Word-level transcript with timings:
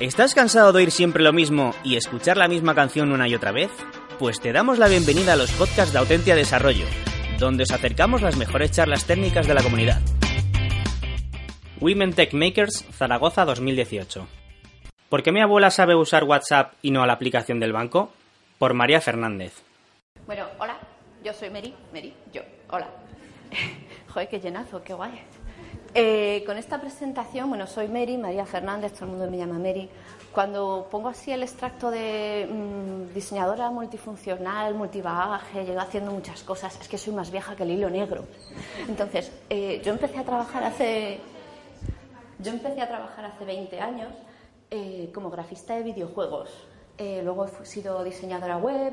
¿Estás 0.00 0.32
cansado 0.32 0.70
de 0.70 0.78
oír 0.78 0.92
siempre 0.92 1.24
lo 1.24 1.32
mismo 1.32 1.74
y 1.82 1.96
escuchar 1.96 2.36
la 2.36 2.46
misma 2.46 2.72
canción 2.72 3.10
una 3.10 3.26
y 3.26 3.34
otra 3.34 3.50
vez? 3.50 3.72
Pues 4.20 4.40
te 4.40 4.52
damos 4.52 4.78
la 4.78 4.86
bienvenida 4.86 5.32
a 5.32 5.36
los 5.36 5.50
podcasts 5.50 5.92
de 5.92 5.98
Autentia 5.98 6.36
Desarrollo, 6.36 6.84
donde 7.40 7.64
os 7.64 7.72
acercamos 7.72 8.22
las 8.22 8.36
mejores 8.36 8.70
charlas 8.70 9.06
técnicas 9.06 9.48
de 9.48 9.54
la 9.54 9.62
comunidad. 9.64 10.00
Women 11.80 12.12
Tech 12.12 12.32
Makers 12.32 12.84
Zaragoza 12.92 13.44
2018. 13.44 14.28
¿Por 15.08 15.24
qué 15.24 15.32
mi 15.32 15.40
abuela 15.40 15.72
sabe 15.72 15.96
usar 15.96 16.22
WhatsApp 16.22 16.74
y 16.80 16.92
no 16.92 17.04
la 17.04 17.14
aplicación 17.14 17.58
del 17.58 17.72
banco? 17.72 18.12
Por 18.60 18.74
María 18.74 19.00
Fernández. 19.00 19.64
Bueno, 20.26 20.46
hola, 20.60 20.78
yo 21.24 21.32
soy 21.32 21.50
Mary, 21.50 21.74
Mary, 21.92 22.14
yo, 22.32 22.42
hola. 22.70 22.88
Joder, 24.14 24.28
qué 24.28 24.38
llenazo, 24.38 24.80
qué 24.80 24.94
guay. 24.94 25.20
Eh, 25.94 26.42
con 26.46 26.58
esta 26.58 26.80
presentación, 26.80 27.48
bueno, 27.48 27.66
soy 27.66 27.88
Mary, 27.88 28.18
María 28.18 28.44
Fernández, 28.44 28.92
todo 28.92 29.06
el 29.06 29.10
mundo 29.12 29.30
me 29.30 29.38
llama 29.38 29.58
Mary. 29.58 29.88
Cuando 30.32 30.86
pongo 30.90 31.08
así 31.08 31.32
el 31.32 31.42
extracto 31.42 31.90
de 31.90 32.46
mm, 32.50 33.14
diseñadora 33.14 33.70
multifuncional, 33.70 34.74
multibagaje, 34.74 35.64
llego 35.64 35.80
haciendo 35.80 36.12
muchas 36.12 36.42
cosas, 36.42 36.78
es 36.80 36.88
que 36.88 36.98
soy 36.98 37.14
más 37.14 37.30
vieja 37.30 37.56
que 37.56 37.62
el 37.62 37.70
hilo 37.70 37.88
negro. 37.88 38.24
Entonces, 38.86 39.32
eh, 39.48 39.80
yo 39.82 39.92
empecé 39.92 40.18
a 40.18 40.24
trabajar 40.24 40.62
hace, 40.64 41.20
yo 42.38 42.52
empecé 42.52 42.82
a 42.82 42.88
trabajar 42.88 43.24
hace 43.24 43.44
20 43.44 43.80
años 43.80 44.12
eh, 44.70 45.10
como 45.14 45.30
grafista 45.30 45.74
de 45.74 45.82
videojuegos. 45.82 46.50
luego 46.98 47.46
he 47.46 47.64
sido 47.64 48.04
diseñadora 48.04 48.58
web 48.58 48.92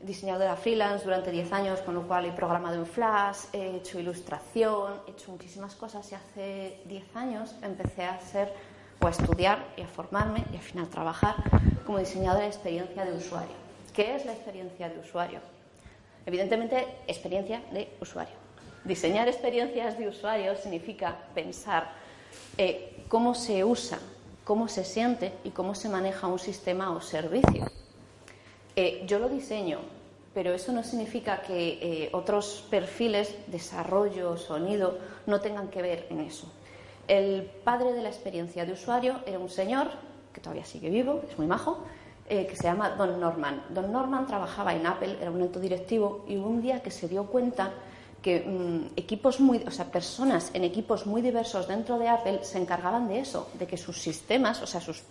diseñadora 0.00 0.56
freelance 0.56 1.04
durante 1.04 1.30
10 1.30 1.52
años, 1.52 1.80
con 1.80 1.94
lo 1.94 2.06
cual 2.06 2.26
he 2.26 2.32
programado 2.32 2.76
en 2.76 2.86
Flash, 2.86 3.46
he 3.52 3.76
hecho 3.76 3.98
ilustración, 3.98 4.94
he 5.06 5.12
hecho 5.12 5.30
muchísimas 5.30 5.74
cosas 5.74 6.10
y 6.12 6.14
hace 6.14 6.80
10 6.84 7.16
años 7.16 7.54
empecé 7.62 8.04
a 8.04 8.14
hacer 8.14 8.52
o 9.00 9.06
a 9.06 9.10
estudiar 9.10 9.64
y 9.76 9.82
a 9.82 9.86
formarme 9.86 10.44
y 10.52 10.56
al 10.56 10.62
final 10.62 10.88
trabajar 10.88 11.36
como 11.84 11.98
diseñadora 11.98 12.42
de 12.42 12.48
experiencia 12.48 13.04
de 13.04 13.12
usuario. 13.12 13.54
¿Qué 13.94 14.14
es 14.14 14.26
la 14.26 14.32
experiencia 14.32 14.88
de 14.88 14.98
usuario? 14.98 15.40
Evidentemente, 16.26 16.86
experiencia 17.06 17.62
de 17.72 17.88
usuario. 18.00 18.34
Diseñar 18.84 19.28
experiencias 19.28 19.98
de 19.98 20.08
usuario 20.08 20.56
significa 20.56 21.16
pensar 21.34 21.90
eh, 22.58 23.04
cómo 23.08 23.34
se 23.34 23.64
usa, 23.64 23.98
cómo 24.44 24.68
se 24.68 24.84
siente 24.84 25.32
y 25.44 25.50
cómo 25.50 25.74
se 25.74 25.88
maneja 25.88 26.26
un 26.26 26.38
sistema 26.38 26.90
o 26.90 27.00
servicio. 27.00 27.66
Eh, 28.78 29.04
yo 29.06 29.18
lo 29.18 29.30
diseño, 29.30 29.78
pero 30.34 30.52
eso 30.52 30.70
no 30.70 30.84
significa 30.84 31.40
que 31.40 31.78
eh, 31.80 32.10
otros 32.12 32.62
perfiles, 32.68 33.34
desarrollo, 33.46 34.36
sonido, 34.36 34.98
no 35.24 35.40
tengan 35.40 35.68
que 35.68 35.80
ver 35.80 36.06
en 36.10 36.20
eso. 36.20 36.46
El 37.08 37.44
padre 37.64 37.94
de 37.94 38.02
la 38.02 38.10
experiencia 38.10 38.66
de 38.66 38.72
usuario 38.72 39.20
era 39.24 39.38
un 39.38 39.48
señor, 39.48 39.88
que 40.34 40.42
todavía 40.42 40.66
sigue 40.66 40.90
vivo, 40.90 41.22
es 41.26 41.38
muy 41.38 41.46
majo, 41.46 41.78
eh, 42.28 42.46
que 42.46 42.54
se 42.54 42.64
llama 42.64 42.90
Don 42.90 43.18
Norman. 43.18 43.62
Don 43.70 43.90
Norman 43.90 44.26
trabajaba 44.26 44.74
en 44.74 44.86
Apple, 44.86 45.16
era 45.22 45.30
un 45.30 45.40
alto 45.40 45.58
directivo, 45.58 46.26
y 46.28 46.36
un 46.36 46.60
día 46.60 46.82
que 46.82 46.90
se 46.90 47.08
dio 47.08 47.24
cuenta 47.24 47.72
que 48.20 48.40
mm, 48.40 48.98
equipos 48.98 49.40
muy, 49.40 49.64
o 49.66 49.70
sea, 49.70 49.86
personas 49.86 50.50
en 50.52 50.64
equipos 50.64 51.06
muy 51.06 51.22
diversos 51.22 51.66
dentro 51.66 51.98
de 51.98 52.08
Apple 52.08 52.40
se 52.42 52.58
encargaban 52.58 53.08
de 53.08 53.20
eso, 53.20 53.48
de 53.54 53.66
que 53.66 53.78
sus 53.78 54.02
sistemas, 54.02 54.60
o 54.60 54.66
sea, 54.66 54.82
sus 54.82 55.02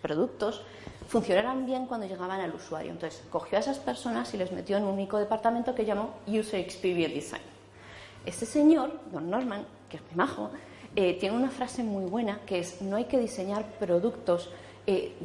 productos, 0.00 0.62
funcionaran 1.10 1.66
bien 1.66 1.86
cuando 1.86 2.06
llegaban 2.06 2.40
al 2.40 2.54
usuario. 2.54 2.92
Entonces, 2.92 3.20
cogió 3.30 3.58
a 3.58 3.60
esas 3.60 3.80
personas 3.80 4.32
y 4.32 4.36
les 4.36 4.52
metió 4.52 4.76
en 4.76 4.84
un 4.84 4.94
único 4.94 5.18
departamento 5.18 5.74
que 5.74 5.84
llamó 5.84 6.14
User 6.28 6.60
Experience 6.60 7.12
Design. 7.12 7.42
Este 8.24 8.46
señor, 8.46 8.92
don 9.10 9.28
Norman, 9.28 9.66
que 9.88 9.96
es 9.96 10.02
muy 10.04 10.14
majo, 10.14 10.50
eh, 10.94 11.16
tiene 11.18 11.36
una 11.36 11.50
frase 11.50 11.82
muy 11.82 12.04
buena 12.04 12.40
que 12.46 12.60
es, 12.60 12.80
no 12.80 12.94
hay 12.94 13.06
que 13.06 13.18
diseñar 13.18 13.64
productos 13.80 14.50
eh, 14.86 15.16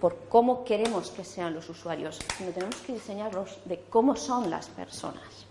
por 0.00 0.16
cómo 0.30 0.64
queremos 0.64 1.10
que 1.10 1.24
sean 1.24 1.52
los 1.52 1.68
usuarios, 1.68 2.18
sino 2.38 2.50
tenemos 2.50 2.76
que 2.76 2.94
diseñarlos 2.94 3.58
de 3.66 3.80
cómo 3.90 4.16
son 4.16 4.48
las 4.48 4.68
personas. 4.68 5.46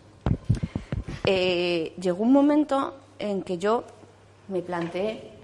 Eh, 1.23 1.93
llegó 2.01 2.23
un 2.23 2.33
momento 2.33 2.95
en 3.19 3.43
que 3.43 3.59
yo 3.59 3.83
me 4.47 4.63
planteé 4.63 5.36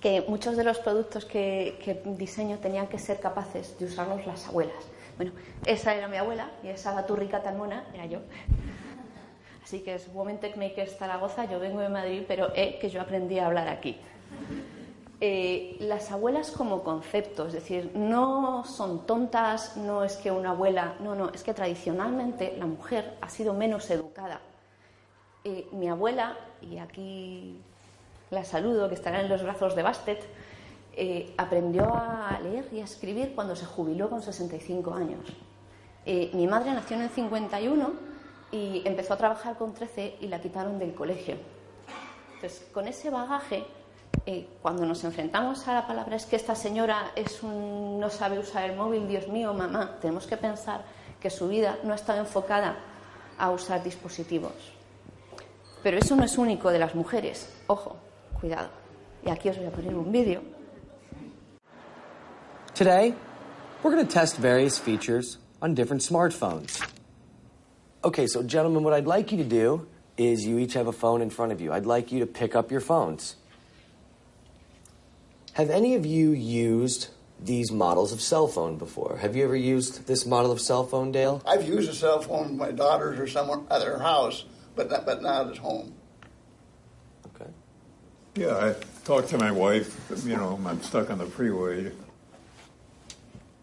que 0.00 0.22
muchos 0.26 0.56
de 0.56 0.64
los 0.64 0.78
productos 0.78 1.24
que, 1.24 2.02
diseño 2.16 2.58
tenían 2.58 2.86
que 2.86 2.98
ser 2.98 3.20
capaces 3.20 3.78
de 3.78 3.86
usarlos 3.86 4.26
las 4.26 4.48
abuelas. 4.48 4.82
Bueno, 5.16 5.32
esa 5.66 5.94
era 5.94 6.08
mi 6.08 6.16
abuela 6.16 6.50
y 6.62 6.68
esa 6.68 6.94
baturrica 6.94 7.42
tan 7.42 7.58
mona 7.58 7.84
era 7.92 8.06
yo. 8.06 8.20
Así 9.62 9.80
que 9.80 9.94
es 9.94 10.08
Women 10.12 10.38
Tech 10.38 10.56
Makers 10.56 10.96
Zaragoza, 10.96 11.44
yo 11.44 11.60
vengo 11.60 11.80
de 11.80 11.90
Madrid, 11.90 12.22
pero 12.26 12.50
eh, 12.54 12.78
que 12.80 12.88
yo 12.88 13.00
aprendí 13.00 13.38
a 13.38 13.46
hablar 13.46 13.68
aquí. 13.68 13.98
Eh, 15.22 15.76
las 15.80 16.10
abuelas 16.10 16.50
como 16.50 16.82
concepto, 16.82 17.46
es 17.46 17.52
decir, 17.52 17.90
no 17.94 18.64
son 18.64 19.06
tontas, 19.06 19.76
no 19.76 20.02
es 20.02 20.16
que 20.16 20.30
una 20.30 20.52
abuela, 20.52 20.94
no, 21.00 21.14
no, 21.14 21.28
es 21.28 21.42
que 21.42 21.52
tradicionalmente 21.52 22.56
la 22.58 22.64
mujer 22.64 23.18
ha 23.20 23.28
sido 23.28 23.52
menos 23.52 23.90
educada. 23.90 24.40
Eh, 25.44 25.68
mi 25.72 25.90
abuela, 25.90 26.38
y 26.62 26.78
aquí 26.78 27.60
la 28.30 28.44
saludo, 28.44 28.88
que 28.88 28.94
estará 28.94 29.20
en 29.20 29.28
los 29.28 29.42
brazos 29.42 29.74
de 29.74 29.82
Bastet, 29.82 30.24
eh, 30.92 31.34
aprendió 31.36 31.92
a 31.94 32.38
leer 32.42 32.68
y 32.72 32.80
a 32.80 32.84
escribir 32.84 33.34
cuando 33.34 33.56
se 33.56 33.66
jubiló 33.66 34.08
con 34.08 34.22
65 34.22 34.94
años. 34.94 35.20
Eh, 36.06 36.30
mi 36.34 36.46
madre 36.46 36.72
nació 36.72 36.96
en 36.96 37.02
el 37.02 37.10
51 37.10 37.92
y 38.52 38.82
empezó 38.84 39.14
a 39.14 39.16
trabajar 39.16 39.56
con 39.56 39.74
13 39.74 40.16
y 40.20 40.28
la 40.28 40.40
quitaron 40.40 40.78
del 40.78 40.94
colegio. 40.94 41.36
Entonces, 42.34 42.66
con 42.72 42.88
ese 42.88 43.10
bagaje, 43.10 43.64
eh, 44.26 44.48
cuando 44.62 44.86
nos 44.86 45.04
enfrentamos 45.04 45.66
a 45.68 45.74
la 45.74 45.86
palabra 45.86 46.16
es 46.16 46.26
que 46.26 46.36
esta 46.36 46.54
señora 46.54 47.12
es 47.14 47.42
un, 47.42 47.98
no 48.00 48.10
sabe 48.10 48.38
usar 48.38 48.68
el 48.68 48.76
móvil, 48.76 49.08
Dios 49.08 49.28
mío, 49.28 49.52
mamá, 49.54 49.98
tenemos 50.00 50.26
que 50.26 50.36
pensar 50.36 50.84
que 51.20 51.30
su 51.30 51.48
vida 51.48 51.78
no 51.82 51.92
ha 51.92 51.96
estado 51.96 52.18
enfocada 52.18 52.76
a 53.38 53.50
usar 53.50 53.82
dispositivos. 53.82 54.52
Pero 55.82 55.98
eso 55.98 56.16
no 56.16 56.24
es 56.24 56.36
único 56.38 56.70
de 56.70 56.78
las 56.78 56.94
mujeres, 56.94 57.52
ojo, 57.66 57.96
Cuidado. 58.40 58.70
Y 59.22 59.30
aquí 59.30 59.50
os 59.50 59.56
voy 59.56 59.66
a 59.66 59.70
poner 59.70 59.94
un 59.94 60.10
vídeo. 60.10 60.42
Today, 62.74 63.14
we're 63.82 63.90
going 63.90 64.06
to 64.06 64.10
test 64.10 64.38
various 64.38 64.78
features 64.78 65.36
on 65.60 65.74
different 65.74 66.02
smartphones. 66.02 66.80
Okay, 68.02 68.26
so 68.26 68.42
gentlemen, 68.42 68.82
what 68.82 68.94
I'd 68.94 69.06
like 69.06 69.30
you 69.30 69.36
to 69.38 69.44
do 69.44 69.86
is 70.16 70.46
you 70.46 70.58
each 70.58 70.72
have 70.72 70.86
a 70.86 70.92
phone 70.92 71.20
in 71.20 71.28
front 71.28 71.52
of 71.52 71.60
you. 71.60 71.70
I'd 71.70 71.84
like 71.84 72.10
you 72.12 72.20
to 72.20 72.26
pick 72.26 72.56
up 72.56 72.70
your 72.70 72.80
phones. 72.80 73.36
Have 75.54 75.68
any 75.68 75.94
of 75.94 76.06
you 76.06 76.30
used 76.30 77.08
these 77.42 77.70
models 77.70 78.12
of 78.12 78.22
cell 78.22 78.46
phone 78.46 78.78
before? 78.78 79.18
Have 79.18 79.36
you 79.36 79.44
ever 79.44 79.56
used 79.56 80.06
this 80.06 80.24
model 80.24 80.50
of 80.50 80.60
cell 80.60 80.86
phone, 80.86 81.12
Dale? 81.12 81.42
I've 81.44 81.68
used 81.68 81.90
a 81.90 81.94
cell 81.94 82.22
phone 82.22 82.50
with 82.50 82.58
my 82.58 82.70
daughters 82.70 83.18
or 83.18 83.26
someone 83.26 83.66
at 83.70 83.80
their 83.80 83.98
house, 83.98 84.46
but 84.76 84.90
not, 84.90 85.04
but 85.04 85.20
not 85.20 85.50
at 85.50 85.58
home. 85.58 85.92
Yeah, 88.34 88.56
I 88.56 88.74
talked 89.04 89.28
to 89.30 89.38
my 89.38 89.50
wife. 89.50 89.98
You 90.24 90.36
know, 90.36 90.60
I'm 90.64 90.82
stuck 90.82 91.10
on 91.10 91.18
the 91.18 91.26
freeway. 91.26 91.92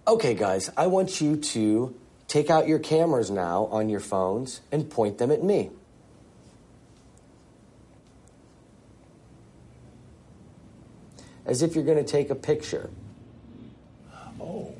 Okay, 0.07 0.33
guys, 0.33 0.69
I 0.75 0.87
want 0.87 1.21
you 1.21 1.37
to 1.37 1.95
take 2.27 2.49
out 2.49 2.67
your 2.67 2.79
cameras 2.79 3.31
now 3.31 3.65
on 3.65 3.89
your 3.89 3.99
phones 3.99 4.61
and 4.71 4.89
point 4.89 5.17
them 5.17 5.31
at 5.31 5.43
me. 5.43 5.69
As 11.45 11.61
if 11.61 11.75
you're 11.75 11.85
going 11.85 11.97
to 11.97 12.09
take 12.09 12.29
a 12.29 12.35
picture. 12.35 12.89
Oh. 14.39 14.73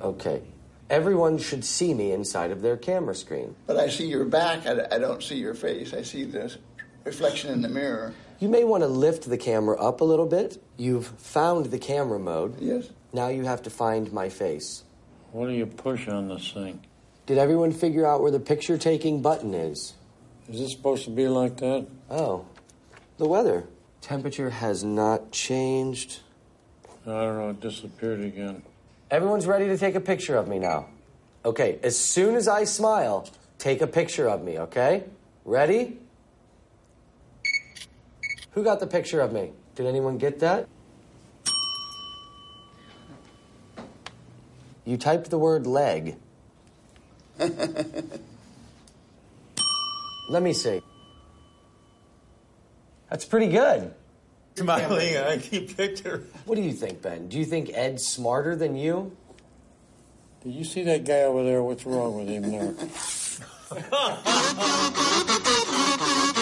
Okay. 0.00 0.42
Everyone 0.88 1.38
should 1.38 1.64
see 1.64 1.92
me 1.92 2.12
inside 2.12 2.52
of 2.52 2.62
their 2.62 2.76
camera 2.76 3.16
screen. 3.16 3.56
But 3.66 3.78
I 3.78 3.88
see 3.88 4.06
your 4.06 4.24
back, 4.24 4.64
I, 4.66 4.86
I 4.92 4.98
don't 4.98 5.22
see 5.22 5.36
your 5.36 5.54
face. 5.54 5.92
I 5.92 6.02
see 6.02 6.24
this 6.24 6.56
reflection 7.04 7.50
in 7.52 7.62
the 7.62 7.68
mirror. 7.68 8.14
You 8.40 8.48
may 8.48 8.64
want 8.64 8.82
to 8.82 8.88
lift 8.88 9.28
the 9.28 9.38
camera 9.38 9.80
up 9.80 10.00
a 10.00 10.04
little 10.04 10.26
bit. 10.26 10.62
You've 10.76 11.06
found 11.06 11.66
the 11.66 11.78
camera 11.78 12.18
mode. 12.18 12.60
Yes. 12.60 12.88
Now 13.12 13.28
you 13.28 13.44
have 13.44 13.62
to 13.62 13.70
find 13.70 14.12
my 14.12 14.28
face. 14.28 14.84
What 15.32 15.46
do 15.46 15.52
you 15.52 15.66
push 15.66 16.08
on 16.08 16.28
this 16.28 16.52
thing? 16.52 16.80
Did 17.26 17.38
everyone 17.38 17.72
figure 17.72 18.06
out 18.06 18.20
where 18.20 18.30
the 18.30 18.40
picture 18.40 18.76
taking 18.76 19.22
button 19.22 19.54
is? 19.54 19.94
Is 20.48 20.60
this 20.60 20.72
supposed 20.72 21.04
to 21.04 21.10
be 21.10 21.28
like 21.28 21.56
that? 21.58 21.86
Oh, 22.10 22.44
the 23.18 23.26
weather. 23.26 23.64
Temperature 24.00 24.50
has 24.50 24.84
not 24.84 25.32
changed. 25.32 26.20
I 27.06 27.10
don't 27.10 27.38
know, 27.38 27.50
it 27.50 27.60
disappeared 27.60 28.20
again. 28.20 28.62
Everyone's 29.10 29.46
ready 29.46 29.66
to 29.68 29.78
take 29.78 29.94
a 29.94 30.00
picture 30.00 30.36
of 30.36 30.48
me 30.48 30.58
now. 30.58 30.88
Okay, 31.44 31.78
as 31.82 31.96
soon 31.96 32.34
as 32.34 32.48
I 32.48 32.64
smile, 32.64 33.28
take 33.58 33.80
a 33.80 33.86
picture 33.86 34.28
of 34.28 34.42
me, 34.42 34.58
okay? 34.58 35.04
Ready? 35.44 35.98
Who 38.54 38.62
got 38.62 38.80
the 38.80 38.86
picture 38.86 39.20
of 39.20 39.32
me? 39.32 39.50
Did 39.74 39.86
anyone 39.86 40.16
get 40.16 40.38
that? 40.40 40.66
You 44.84 44.96
typed 44.96 45.30
the 45.30 45.38
word 45.38 45.66
leg. 45.66 46.16
Let 47.38 48.04
me 50.42 50.52
see. 50.52 50.82
That's 53.10 53.24
pretty 53.24 53.48
good. 53.48 53.92
Smiling, 54.54 55.16
I 55.16 55.38
keep 55.38 55.76
picture. 55.76 56.22
What 56.44 56.54
do 56.54 56.62
you 56.62 56.72
think, 56.72 57.02
Ben? 57.02 57.26
Do 57.26 57.38
you 57.38 57.44
think 57.44 57.70
Ed's 57.74 58.06
smarter 58.06 58.54
than 58.54 58.76
you? 58.76 59.16
Did 60.44 60.54
you 60.54 60.64
see 60.64 60.84
that 60.84 61.04
guy 61.04 61.22
over 61.22 61.42
there? 61.42 61.60
What's 61.60 61.84
wrong 61.84 62.18
with 62.18 62.28
him 62.28 62.52
there? 62.52 62.74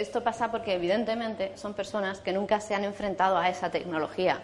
esto 0.00 0.24
pasa 0.24 0.50
porque 0.50 0.74
evidentemente 0.74 1.56
son 1.56 1.74
personas 1.74 2.20
que 2.20 2.32
nunca 2.32 2.60
se 2.60 2.74
han 2.74 2.84
enfrentado 2.84 3.36
a 3.36 3.48
esa 3.48 3.70
tecnología. 3.70 4.40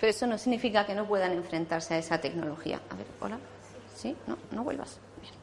Pero 0.00 0.10
eso 0.10 0.26
no 0.26 0.38
significa 0.38 0.86
que 0.86 0.94
no 0.94 1.06
puedan 1.06 1.32
enfrentarse 1.32 1.94
a 1.94 1.98
esa 1.98 2.20
tecnología. 2.20 2.80
A 2.90 2.94
ver, 2.94 3.06
hola. 3.20 3.38
¿Sí? 3.94 4.16
No, 4.26 4.38
no 4.50 4.64
vuelvas. 4.64 4.98
Bien. 5.20 5.34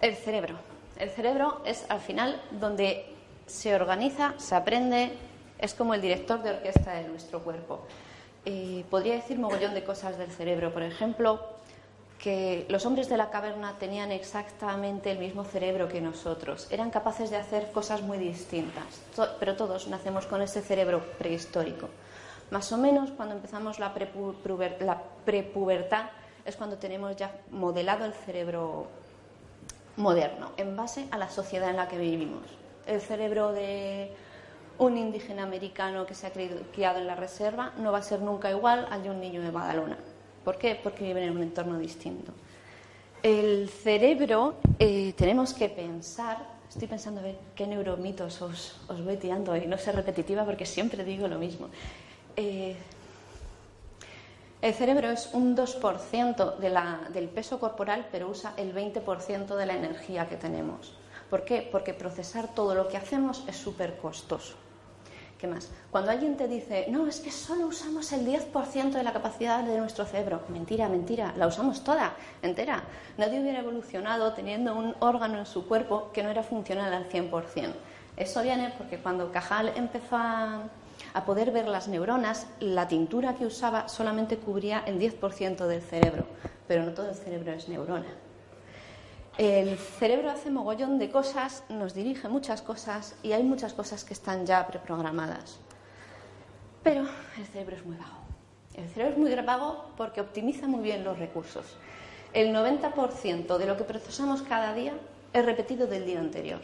El 0.00 0.16
cerebro. 0.16 0.56
El 0.98 1.10
cerebro 1.10 1.62
es 1.64 1.86
al 1.88 2.00
final 2.00 2.42
donde 2.52 3.06
se 3.46 3.74
organiza, 3.74 4.34
se 4.38 4.54
aprende, 4.54 5.12
es 5.58 5.74
como 5.74 5.94
el 5.94 6.00
director 6.00 6.42
de 6.42 6.50
orquesta 6.50 6.94
de 6.94 7.04
nuestro 7.04 7.42
cuerpo. 7.42 7.86
Eh, 8.44 8.84
podría 8.90 9.14
decir 9.14 9.38
mogollón 9.38 9.74
de 9.74 9.84
cosas 9.84 10.18
del 10.18 10.30
cerebro. 10.30 10.72
Por 10.72 10.82
ejemplo, 10.82 11.61
que 12.22 12.66
los 12.68 12.86
hombres 12.86 13.08
de 13.08 13.16
la 13.16 13.30
caverna 13.30 13.74
tenían 13.80 14.12
exactamente 14.12 15.10
el 15.10 15.18
mismo 15.18 15.42
cerebro 15.42 15.88
que 15.88 16.00
nosotros. 16.00 16.68
Eran 16.70 16.90
capaces 16.90 17.30
de 17.30 17.36
hacer 17.36 17.72
cosas 17.72 18.00
muy 18.02 18.16
distintas, 18.16 18.84
pero 19.40 19.56
todos 19.56 19.88
nacemos 19.88 20.26
con 20.26 20.40
ese 20.40 20.62
cerebro 20.62 21.02
prehistórico. 21.18 21.88
Más 22.52 22.70
o 22.70 22.78
menos 22.78 23.10
cuando 23.10 23.34
empezamos 23.34 23.80
la, 23.80 23.92
la 24.78 25.02
prepubertad 25.24 26.10
es 26.44 26.54
cuando 26.54 26.76
tenemos 26.76 27.16
ya 27.16 27.34
modelado 27.50 28.04
el 28.04 28.12
cerebro 28.12 28.86
moderno, 29.96 30.52
en 30.56 30.76
base 30.76 31.08
a 31.10 31.18
la 31.18 31.28
sociedad 31.28 31.70
en 31.70 31.76
la 31.76 31.88
que 31.88 31.98
vivimos. 31.98 32.44
El 32.86 33.00
cerebro 33.00 33.52
de 33.52 34.12
un 34.78 34.96
indígena 34.96 35.42
americano 35.42 36.06
que 36.06 36.14
se 36.14 36.28
ha 36.28 36.32
cri- 36.32 36.62
criado 36.72 37.00
en 37.00 37.08
la 37.08 37.16
reserva 37.16 37.72
no 37.78 37.90
va 37.90 37.98
a 37.98 38.02
ser 38.02 38.20
nunca 38.20 38.48
igual 38.50 38.86
al 38.90 39.02
de 39.02 39.10
un 39.10 39.20
niño 39.20 39.42
de 39.42 39.50
Badalona. 39.50 39.98
¿Por 40.44 40.58
qué? 40.58 40.78
Porque 40.82 41.04
viven 41.04 41.24
en 41.24 41.36
un 41.36 41.42
entorno 41.42 41.78
distinto. 41.78 42.32
El 43.22 43.68
cerebro, 43.68 44.54
eh, 44.78 45.12
tenemos 45.16 45.54
que 45.54 45.68
pensar, 45.68 46.38
estoy 46.68 46.88
pensando 46.88 47.20
a 47.20 47.24
ver 47.24 47.36
qué 47.54 47.66
neuromitos 47.66 48.42
os, 48.42 48.80
os 48.88 49.04
voy 49.04 49.16
tirando 49.16 49.56
y 49.56 49.66
no 49.66 49.78
ser 49.78 49.94
repetitiva 49.94 50.44
porque 50.44 50.66
siempre 50.66 51.04
digo 51.04 51.28
lo 51.28 51.38
mismo. 51.38 51.68
Eh, 52.36 52.74
el 54.60 54.74
cerebro 54.74 55.10
es 55.10 55.30
un 55.32 55.54
2% 55.54 56.52
de 56.58 56.70
la- 56.70 57.00
del 57.12 57.28
peso 57.28 57.58
corporal, 57.60 58.08
pero 58.10 58.28
usa 58.28 58.54
el 58.56 58.72
20% 58.72 59.56
de 59.56 59.66
la 59.66 59.74
energía 59.74 60.28
que 60.28 60.36
tenemos. 60.36 60.94
¿Por 61.30 61.44
qué? 61.44 61.68
Porque 61.70 61.94
procesar 61.94 62.48
todo 62.54 62.74
lo 62.74 62.88
que 62.88 62.96
hacemos 62.96 63.44
es 63.48 63.56
súper 63.56 63.96
costoso. 63.98 64.54
¿Qué 65.42 65.48
más? 65.48 65.70
Cuando 65.90 66.12
alguien 66.12 66.36
te 66.36 66.46
dice, 66.46 66.86
no, 66.88 67.08
es 67.08 67.18
que 67.18 67.32
solo 67.32 67.66
usamos 67.66 68.12
el 68.12 68.24
10% 68.24 68.92
de 68.92 69.02
la 69.02 69.12
capacidad 69.12 69.64
de 69.64 69.76
nuestro 69.76 70.04
cerebro. 70.04 70.42
Mentira, 70.48 70.88
mentira, 70.88 71.34
la 71.36 71.48
usamos 71.48 71.82
toda, 71.82 72.12
entera. 72.42 72.84
Nadie 73.18 73.40
hubiera 73.40 73.58
evolucionado 73.58 74.34
teniendo 74.34 74.72
un 74.72 74.94
órgano 75.00 75.40
en 75.40 75.46
su 75.46 75.66
cuerpo 75.66 76.12
que 76.12 76.22
no 76.22 76.28
era 76.28 76.44
funcional 76.44 76.94
al 76.94 77.08
100%. 77.08 77.72
Eso 78.16 78.42
viene 78.44 78.72
porque 78.78 78.98
cuando 78.98 79.32
Cajal 79.32 79.72
empezó 79.74 80.14
a, 80.14 80.62
a 81.12 81.24
poder 81.24 81.50
ver 81.50 81.66
las 81.66 81.88
neuronas, 81.88 82.46
la 82.60 82.86
tintura 82.86 83.34
que 83.34 83.44
usaba 83.44 83.88
solamente 83.88 84.36
cubría 84.36 84.84
el 84.86 85.00
10% 85.00 85.66
del 85.66 85.82
cerebro, 85.82 86.24
pero 86.68 86.84
no 86.84 86.92
todo 86.92 87.08
el 87.08 87.16
cerebro 87.16 87.50
es 87.50 87.68
neurona. 87.68 88.06
El 89.38 89.78
cerebro 89.78 90.30
hace 90.30 90.50
mogollón 90.50 90.98
de 90.98 91.10
cosas, 91.10 91.64
nos 91.70 91.94
dirige 91.94 92.28
muchas 92.28 92.60
cosas 92.60 93.14
y 93.22 93.32
hay 93.32 93.42
muchas 93.42 93.72
cosas 93.72 94.04
que 94.04 94.12
están 94.12 94.44
ya 94.44 94.66
preprogramadas. 94.66 95.58
Pero 96.82 97.06
el 97.38 97.46
cerebro 97.46 97.76
es 97.76 97.86
muy 97.86 97.96
vago. 97.96 98.18
El 98.74 98.86
cerebro 98.90 99.12
es 99.12 99.18
muy 99.18 99.34
vago 99.34 99.86
porque 99.96 100.20
optimiza 100.20 100.66
muy 100.66 100.82
bien 100.82 101.02
los 101.02 101.18
recursos. 101.18 101.64
El 102.34 102.54
90% 102.54 103.56
de 103.56 103.66
lo 103.66 103.78
que 103.78 103.84
procesamos 103.84 104.42
cada 104.42 104.74
día 104.74 104.92
es 105.32 105.46
repetido 105.46 105.86
del 105.86 106.04
día 106.04 106.20
anterior. 106.20 106.60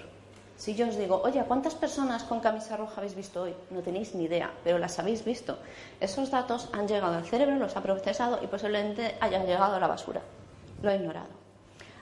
Si 0.58 0.74
yo 0.74 0.88
os 0.88 0.98
digo, 0.98 1.22
oye, 1.24 1.42
¿cuántas 1.48 1.74
personas 1.74 2.22
con 2.24 2.40
camisa 2.40 2.76
roja 2.76 2.98
habéis 2.98 3.14
visto 3.14 3.44
hoy? 3.44 3.54
No 3.70 3.80
tenéis 3.80 4.14
ni 4.14 4.24
idea, 4.24 4.52
pero 4.62 4.78
las 4.78 4.98
habéis 4.98 5.24
visto. 5.24 5.56
Esos 6.00 6.30
datos 6.30 6.68
han 6.74 6.86
llegado 6.86 7.14
al 7.16 7.24
cerebro, 7.24 7.56
los 7.56 7.76
ha 7.78 7.82
procesado 7.82 8.40
y 8.42 8.46
posiblemente 8.46 9.16
hayan 9.20 9.46
llegado 9.46 9.76
a 9.76 9.80
la 9.80 9.86
basura. 9.86 10.20
Lo 10.82 10.90
ha 10.90 10.94
ignorado 10.94 11.47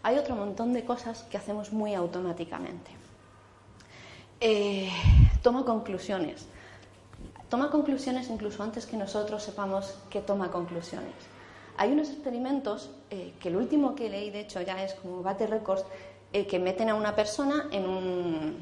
hay 0.07 0.19
otro 0.19 0.37
montón 0.37 0.73
de 0.73 0.85
cosas 0.85 1.25
que 1.25 1.37
hacemos 1.37 1.73
muy 1.73 1.93
automáticamente. 1.95 2.93
Eh, 4.41 4.89
toma 5.43 5.65
conclusiones. 5.65 6.47
Toma 7.49 7.73
conclusiones 7.73 8.31
incluso 8.31 8.63
antes 8.63 8.87
que 8.87 8.97
nosotros 8.97 9.43
sepamos 9.43 9.99
que 10.09 10.21
toma 10.21 10.53
conclusiones. 10.53 11.11
Hay 11.77 11.91
unos 11.91 12.09
experimentos 12.11 12.91
eh, 13.11 13.33
que 13.41 13.49
el 13.49 13.57
último 13.57 13.97
que 13.97 14.09
leí, 14.09 14.31
de 14.31 14.41
hecho, 14.41 14.61
ya 14.63 14.81
es 14.85 14.95
como 14.95 15.25
bate 15.25 15.49
récords, 15.49 15.85
eh, 16.33 16.47
que 16.47 16.61
meten 16.61 16.89
a 16.89 16.95
una 16.95 17.17
persona 17.17 17.67
en, 17.73 17.89
un- 17.89 18.57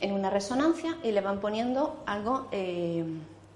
en 0.00 0.12
una 0.12 0.30
resonancia 0.30 0.96
y 1.04 1.12
le 1.12 1.20
van 1.20 1.38
poniendo 1.38 2.02
algo, 2.06 2.48
eh, 2.50 3.04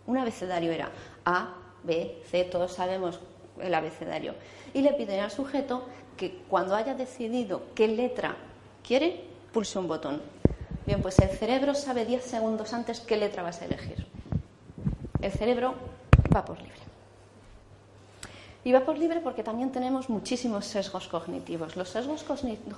un 0.06 0.17
abecedario 0.17 0.71
era 0.71 0.91
A, 1.25 1.55
B, 1.83 2.23
C, 2.31 2.45
todos 2.45 2.73
sabemos 2.73 3.19
el 3.61 3.75
abecedario. 3.75 4.35
Y 4.75 4.83
le 4.83 4.93
piden 4.93 5.21
al 5.21 5.31
sujeto 5.33 5.85
que 6.17 6.43
cuando 6.49 6.75
haya 6.75 6.94
decidido 6.94 7.62
qué 7.75 7.88
letra 7.88 8.37
quiere, 8.87 9.25
pulse 9.52 9.78
un 9.78 9.88
botón. 9.88 10.21
Bien, 10.87 11.00
pues 11.00 11.19
el 11.21 11.31
cerebro 11.31 11.75
sabe 11.75 12.04
10 12.04 12.25
segundos 12.25 12.73
antes 12.73 13.00
qué 13.00 13.16
letra 13.16 13.42
vas 13.42 13.62
a 13.62 13.66
elegir. 13.66 14.07
El 15.21 15.31
cerebro 15.31 15.75
va 16.35 16.45
por 16.45 16.59
libre. 16.59 16.83
Y 18.64 18.73
va 18.73 18.81
por 18.81 18.97
libre 18.97 19.21
porque 19.21 19.42
también 19.42 19.73
tenemos 19.73 20.09
muchísimos 20.09 20.66
sesgos 20.66 21.09
cognitivos. 21.09 21.76
Los 21.76 21.88
sesgos 21.88 22.25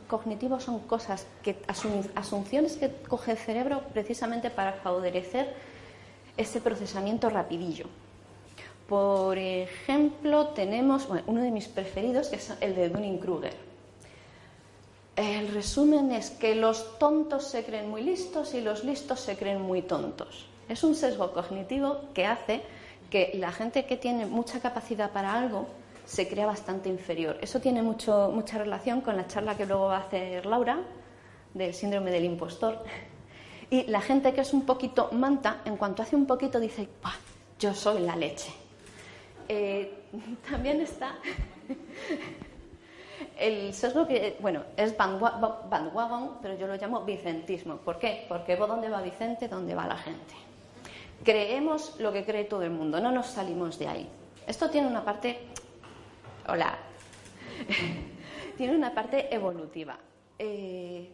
cognitivos 0.08 0.64
son 0.64 0.80
cosas 0.80 1.26
que 1.42 1.62
asunciones 2.14 2.76
que 2.76 2.90
coge 3.08 3.32
el 3.32 3.38
cerebro 3.38 3.82
precisamente 3.92 4.50
para 4.50 4.72
favorecer 4.72 5.54
ese 6.36 6.60
procesamiento 6.60 7.28
rapidillo. 7.28 7.86
Por 8.88 9.38
ejemplo, 9.38 10.48
tenemos 10.48 11.08
uno 11.26 11.40
de 11.40 11.50
mis 11.50 11.68
preferidos, 11.68 12.28
que 12.28 12.36
es 12.36 12.52
el 12.60 12.74
de 12.74 12.90
Dunning-Kruger. 12.90 13.54
El 15.16 15.48
resumen 15.48 16.12
es 16.12 16.30
que 16.30 16.54
los 16.54 16.98
tontos 16.98 17.46
se 17.46 17.64
creen 17.64 17.88
muy 17.88 18.02
listos 18.02 18.52
y 18.52 18.60
los 18.60 18.84
listos 18.84 19.20
se 19.20 19.36
creen 19.36 19.62
muy 19.62 19.82
tontos. 19.82 20.46
Es 20.68 20.82
un 20.82 20.94
sesgo 20.94 21.32
cognitivo 21.32 22.00
que 22.12 22.26
hace 22.26 22.62
que 23.10 23.32
la 23.34 23.52
gente 23.52 23.86
que 23.86 23.96
tiene 23.96 24.26
mucha 24.26 24.60
capacidad 24.60 25.12
para 25.12 25.32
algo 25.32 25.66
se 26.04 26.28
crea 26.28 26.46
bastante 26.46 26.88
inferior. 26.88 27.38
Eso 27.40 27.60
tiene 27.60 27.80
mucho, 27.80 28.30
mucha 28.34 28.58
relación 28.58 29.00
con 29.00 29.16
la 29.16 29.26
charla 29.26 29.56
que 29.56 29.66
luego 29.66 29.86
va 29.86 29.98
a 29.98 30.00
hacer 30.00 30.44
Laura 30.46 30.80
del 31.54 31.72
síndrome 31.72 32.10
del 32.10 32.24
impostor. 32.24 32.82
Y 33.70 33.84
la 33.84 34.00
gente 34.00 34.34
que 34.34 34.42
es 34.42 34.52
un 34.52 34.66
poquito 34.66 35.10
manta, 35.12 35.62
en 35.64 35.76
cuanto 35.76 36.02
hace 36.02 36.16
un 36.16 36.26
poquito 36.26 36.60
dice, 36.60 36.88
"Buah, 37.02 37.14
yo 37.58 37.72
soy 37.72 38.00
la 38.00 38.16
leche. 38.16 38.63
Eh, 39.48 40.04
también 40.50 40.80
está 40.80 41.16
el 43.38 43.74
sesgo 43.74 44.06
que, 44.06 44.36
bueno, 44.40 44.62
es 44.76 44.96
bandwa- 44.96 45.68
bandwagon, 45.68 46.38
pero 46.42 46.56
yo 46.56 46.66
lo 46.66 46.76
llamo 46.76 47.00
vicentismo. 47.02 47.76
¿Por 47.76 47.98
qué? 47.98 48.26
Porque 48.28 48.56
¿vos 48.56 48.68
dónde 48.68 48.88
va 48.88 49.02
Vicente? 49.02 49.48
¿Dónde 49.48 49.74
va 49.74 49.86
la 49.86 49.96
gente? 49.96 50.34
Creemos 51.24 51.98
lo 52.00 52.12
que 52.12 52.24
cree 52.24 52.44
todo 52.44 52.62
el 52.62 52.70
mundo, 52.70 53.00
no 53.00 53.10
nos 53.10 53.26
salimos 53.26 53.78
de 53.78 53.88
ahí. 53.88 54.08
Esto 54.46 54.68
tiene 54.70 54.86
una 54.86 55.04
parte... 55.04 55.38
Hola. 56.48 56.76
tiene 58.56 58.76
una 58.76 58.92
parte 58.92 59.34
evolutiva. 59.34 59.96
Eh, 60.38 61.10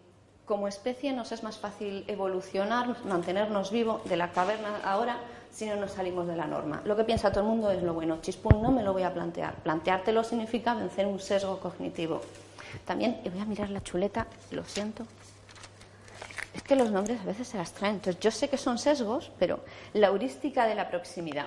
como 0.46 0.66
especie 0.66 1.12
nos 1.12 1.30
es 1.30 1.44
más 1.44 1.58
fácil 1.58 2.04
evolucionar, 2.08 2.96
mantenernos 3.04 3.70
vivos 3.70 4.04
de 4.04 4.16
la 4.16 4.32
caverna 4.32 4.80
ahora 4.82 5.18
si 5.50 5.66
no 5.66 5.76
nos 5.76 5.92
salimos 5.92 6.26
de 6.26 6.36
la 6.36 6.46
norma. 6.46 6.82
Lo 6.84 6.96
que 6.96 7.04
piensa 7.04 7.30
todo 7.30 7.42
el 7.42 7.50
mundo 7.50 7.70
es 7.70 7.82
lo 7.82 7.94
bueno. 7.94 8.18
Chispún, 8.20 8.62
no 8.62 8.70
me 8.70 8.82
lo 8.82 8.92
voy 8.92 9.02
a 9.02 9.12
plantear. 9.12 9.54
Planteártelo 9.62 10.24
significa 10.24 10.74
vencer 10.74 11.06
un 11.06 11.18
sesgo 11.18 11.58
cognitivo. 11.58 12.20
También 12.84 13.20
voy 13.24 13.40
a 13.40 13.44
mirar 13.44 13.70
la 13.70 13.82
chuleta, 13.82 14.26
lo 14.52 14.64
siento. 14.64 15.04
Es 16.54 16.62
que 16.62 16.76
los 16.76 16.90
nombres 16.90 17.20
a 17.20 17.24
veces 17.24 17.48
se 17.48 17.58
las 17.58 17.72
traen. 17.72 17.96
Entonces, 17.96 18.20
yo 18.20 18.30
sé 18.30 18.48
que 18.48 18.56
son 18.56 18.78
sesgos, 18.78 19.30
pero 19.38 19.60
la 19.92 20.08
heurística 20.08 20.66
de 20.66 20.74
la 20.74 20.88
proximidad. 20.88 21.46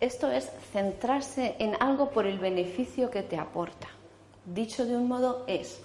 Esto 0.00 0.30
es 0.30 0.50
centrarse 0.72 1.56
en 1.58 1.76
algo 1.80 2.10
por 2.10 2.26
el 2.26 2.38
beneficio 2.38 3.10
que 3.10 3.22
te 3.22 3.38
aporta. 3.38 3.88
Dicho 4.46 4.86
de 4.86 4.96
un 4.96 5.06
modo 5.06 5.44
es, 5.46 5.82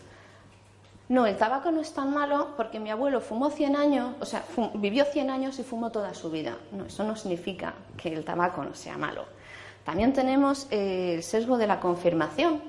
no, 1.07 1.27
el 1.27 1.37
tabaco 1.37 1.71
no 1.71 1.81
es 1.81 1.93
tan 1.93 2.13
malo 2.13 2.53
porque 2.57 2.79
mi 2.79 2.89
abuelo 2.89 3.21
fumó 3.21 3.51
100 3.51 3.75
años, 3.75 4.15
o 4.19 4.25
sea, 4.25 4.43
vivió 4.73 5.05
100 5.05 5.29
años 5.29 5.59
y 5.59 5.63
fumó 5.63 5.91
toda 5.91 6.13
su 6.15 6.31
vida. 6.31 6.57
No, 6.71 6.85
eso 6.85 7.03
no 7.03 7.15
significa 7.15 7.75
que 7.95 8.11
el 8.11 8.25
tabaco 8.25 8.63
no 8.63 8.73
sea 8.73 8.97
malo. 8.97 9.25
También 9.83 10.13
tenemos 10.13 10.65
eh, 10.71 11.13
el 11.15 11.23
sesgo 11.23 11.59
de 11.59 11.67
la 11.67 11.79
confirmación, 11.79 12.59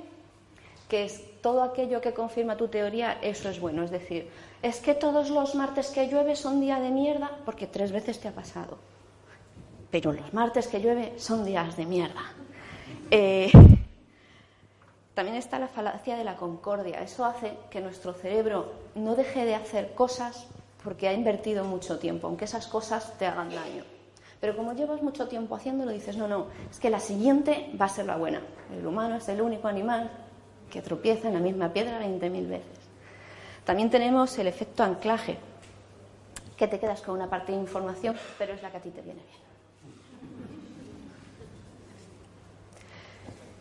que 0.87 1.07
es 1.07 1.41
todo 1.41 1.63
aquello 1.63 2.03
que 2.03 2.13
confirma 2.13 2.59
tu 2.59 2.69
teoría, 2.69 3.19
eso 3.23 3.49
es 3.49 3.59
bueno. 3.59 3.83
Es 3.83 3.91
decir, 3.91 4.29
es 4.63 4.81
que 4.81 4.95
todos 4.95 5.31
los 5.31 5.55
martes 5.55 5.89
que 5.89 6.09
llueve 6.09 6.37
son 6.37 6.61
día 6.61 6.79
de 6.79 6.91
mierda 6.91 7.31
porque 7.47 7.67
tres 7.67 7.91
veces 7.91 8.21
te 8.21 8.29
ha 8.29 8.33
pasado. 8.33 8.77
Pero 9.91 10.13
los 10.13 10.35
martes 10.35 10.69
que 10.69 10.81
llueve 10.81 11.15
son 11.17 11.47
días 11.47 11.75
de 11.77 11.87
mierda. 11.87 12.21
Eh, 13.11 13.51
también 15.17 15.39
está 15.39 15.59
la 15.59 15.69
falacia 15.69 16.15
de 16.15 16.25
la 16.25 16.37
concordia. 16.37 17.01
Eso 17.01 17.25
hace 17.25 17.55
que 17.71 17.81
nuestro 17.81 18.13
cerebro 18.13 18.71
no 18.95 19.17
deje 19.17 19.47
de 19.47 19.55
hacer 19.55 19.95
cosas 19.95 20.47
porque 20.85 21.09
ha 21.09 21.15
invertido 21.15 21.65
mucho 21.65 21.99
tiempo, 21.99 22.27
aunque 22.27 22.45
esas 22.45 22.67
cosas 22.67 23.17
te 23.17 23.25
hagan 23.25 23.49
daño. 23.49 23.83
Pero 24.43 24.55
como 24.55 24.75
llevas 24.75 25.01
mucho 25.01 25.27
tiempo 25.27 25.55
haciéndolo, 25.55 25.93
dices, 25.93 26.19
no, 26.19 26.29
no, 26.29 26.49
es 26.71 26.79
que 26.79 26.91
la 26.91 27.01
siguiente 27.01 27.73
va 27.81 27.87
a 27.87 27.89
ser 27.89 28.05
la 28.05 28.19
buena. 28.19 28.43
El 28.71 28.87
humano 28.87 29.17
es 29.17 29.27
el 29.31 29.41
único 29.41 29.69
animal 29.69 30.11
que 30.71 30.83
tropieza 30.83 31.29
en 31.29 31.35
la 31.35 31.41
misma 31.41 31.73
piedra 31.73 31.99
20.000 31.99 32.47
veces. 32.47 32.79
También 33.65 33.89
tenemos 33.89 34.37
el 34.39 34.49
efecto 34.49 34.83
anclaje, 34.83 35.39
que 36.59 36.69
te 36.69 36.79
quedas 36.79 37.01
con 37.01 37.15
una 37.15 37.31
parte 37.31 37.53
de 37.53 37.59
información, 37.59 38.17
pero 38.37 38.53
es 38.53 38.61
la 38.61 38.71
que 38.71 38.77
a 38.77 38.81
ti 38.83 38.91
te 38.91 39.01
viene 39.01 39.23
bien. 39.23 39.46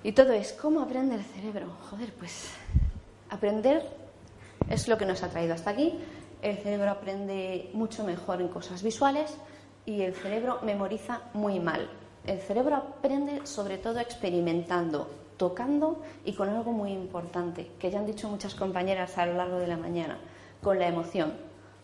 Y 0.06 0.12
todo 0.12 0.34
es, 0.34 0.54
¿cómo 0.54 0.82
aprende 0.82 1.16
el 1.16 1.24
cerebro? 1.24 1.66
Joder, 1.90 2.14
pues 2.14 2.52
aprender 3.32 3.82
es 4.70 4.88
lo 4.88 5.00
que 5.00 5.06
nos 5.08 5.24
ha 5.24 5.30
traído 5.30 5.56
hasta 5.56 5.72
aquí. 5.72 6.00
El 6.44 6.58
cerebro 6.58 6.92
aprende 6.92 7.72
mucho 7.74 8.04
mejor 8.04 8.40
en 8.40 8.50
cosas 8.50 8.84
visuales 8.84 9.36
y 9.84 10.04
el 10.04 10.14
cerebro 10.14 10.60
memoriza 10.62 11.22
muy 11.34 11.60
mal. 11.60 11.90
El 12.24 12.40
cerebro 12.40 12.76
aprende 12.76 13.48
sobre 13.48 13.80
todo 13.80 14.00
experimentando, 14.00 15.10
tocando 15.38 16.04
y 16.24 16.34
con 16.34 16.50
algo 16.50 16.72
muy 16.72 16.92
importante, 16.92 17.72
que 17.80 17.90
ya 17.90 17.98
han 17.98 18.06
dicho 18.06 18.30
muchas 18.30 18.54
compañeras 18.54 19.18
a 19.18 19.26
lo 19.26 19.34
largo 19.34 19.58
de 19.58 19.66
la 19.66 19.78
mañana, 19.78 20.20
con 20.62 20.78
la 20.78 20.88
emoción. 20.88 21.34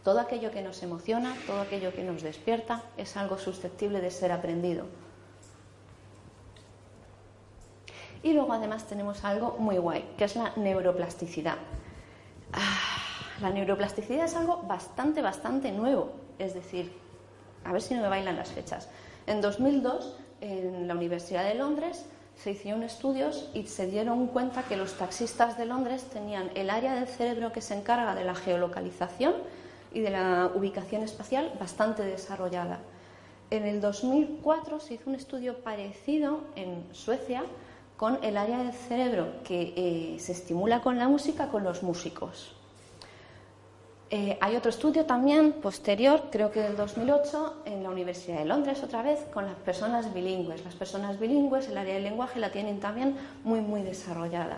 Todo 0.04 0.20
aquello 0.20 0.52
que 0.52 0.62
nos 0.62 0.84
emociona, 0.84 1.36
todo 1.48 1.60
aquello 1.60 1.92
que 1.92 2.04
nos 2.04 2.22
despierta, 2.22 2.84
es 2.98 3.18
algo 3.18 3.40
susceptible 3.40 4.00
de 4.00 4.12
ser 4.12 4.32
aprendido. 4.32 4.86
Y 8.24 8.34
luego 8.34 8.54
además 8.54 8.86
tenemos 8.86 9.24
algo 9.24 9.56
muy 9.58 9.78
guay, 9.78 10.14
que 10.18 10.26
es 10.26 10.36
la 10.36 10.54
neuroplasticidad. 10.56 11.58
Ah, 12.54 12.78
la 13.42 13.50
neuroplasticidad 13.50 14.26
es 14.26 14.36
algo 14.36 14.64
bastante, 14.68 15.22
bastante 15.22 15.72
nuevo. 15.72 16.12
Es 16.38 16.54
decir, 16.54 16.92
a 17.64 17.72
ver 17.72 17.82
si 17.82 17.96
no 17.96 18.02
me 18.02 18.10
bailan 18.10 18.36
las 18.36 18.50
fechas. 18.52 18.90
En 19.26 19.42
2002, 19.42 20.16
en 20.42 20.88
la 20.88 20.94
Universidad 20.94 21.44
de 21.44 21.56
Londres, 21.56 22.06
se 22.36 22.52
hicieron 22.52 22.84
estudios 22.84 23.50
y 23.54 23.68
se 23.68 23.88
dieron 23.88 24.28
cuenta 24.28 24.64
que 24.64 24.78
los 24.78 24.94
taxistas 24.94 25.58
de 25.58 25.66
Londres 25.66 26.06
tenían 26.06 26.50
el 26.56 26.70
área 26.70 26.96
del 26.96 27.08
cerebro 27.08 27.52
que 27.52 27.62
se 27.62 27.76
encarga 27.76 28.16
de 28.16 28.24
la 28.24 28.36
geolocalización 28.36 29.36
y 29.94 30.00
de 30.00 30.10
la 30.10 30.52
ubicación 30.54 31.04
espacial 31.04 31.52
bastante 31.60 32.04
desarrollada. 32.04 32.80
En 33.50 33.66
el 33.66 33.82
2004 33.82 34.80
se 34.80 34.94
hizo 34.96 35.10
un 35.10 35.16
estudio 35.16 35.58
parecido 35.60 36.42
en 36.56 36.86
Suecia 36.94 37.44
con 38.02 38.18
el 38.24 38.36
área 38.36 38.58
del 38.58 38.74
cerebro 38.74 39.28
que 39.44 39.76
eh, 39.76 40.20
se 40.20 40.32
estimula 40.32 40.82
con 40.82 40.98
la 40.98 41.08
música 41.08 41.50
con 41.50 41.64
los 41.64 41.84
músicos. 41.84 42.52
Eh, 44.10 44.40
hay 44.42 44.56
otro 44.56 44.72
estudio 44.72 45.06
también 45.06 45.54
posterior, 45.54 46.24
creo 46.32 46.50
que 46.50 46.62
del 46.62 46.76
2008, 46.76 47.62
en 47.66 47.84
la 47.84 47.92
Universidad 47.92 48.40
de 48.40 48.46
Londres 48.46 48.82
otra 48.82 49.04
vez, 49.04 49.20
con 49.32 49.46
las 49.46 49.54
personas 49.54 50.12
bilingües. 50.16 50.66
Las 50.66 50.74
personas 50.74 51.20
bilingües, 51.20 51.68
el 51.68 51.78
área 51.78 51.94
del 51.94 52.06
lenguaje 52.06 52.40
la 52.40 52.52
tienen 52.52 52.80
también 52.80 53.16
muy, 53.44 53.62
muy 53.62 53.84
desarrollada. 53.84 54.58